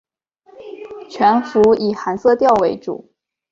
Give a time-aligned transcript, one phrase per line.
[1.11, 3.13] 全幅以寒色调为主